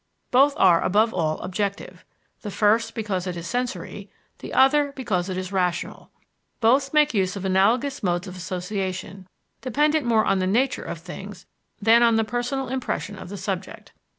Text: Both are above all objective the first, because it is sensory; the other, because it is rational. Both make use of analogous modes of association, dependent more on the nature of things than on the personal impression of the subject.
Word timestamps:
Both 0.31 0.55
are 0.57 0.83
above 0.83 1.13
all 1.13 1.37
objective 1.41 2.03
the 2.41 2.49
first, 2.49 2.95
because 2.95 3.27
it 3.27 3.37
is 3.37 3.45
sensory; 3.45 4.09
the 4.39 4.51
other, 4.51 4.93
because 4.93 5.29
it 5.29 5.37
is 5.37 5.51
rational. 5.51 6.09
Both 6.59 6.91
make 6.91 7.13
use 7.13 7.35
of 7.35 7.45
analogous 7.45 8.01
modes 8.01 8.25
of 8.25 8.35
association, 8.35 9.27
dependent 9.61 10.07
more 10.07 10.25
on 10.25 10.39
the 10.39 10.47
nature 10.47 10.81
of 10.81 10.97
things 10.97 11.45
than 11.79 12.01
on 12.01 12.15
the 12.15 12.23
personal 12.23 12.67
impression 12.67 13.15
of 13.15 13.29
the 13.29 13.37
subject. 13.37 13.93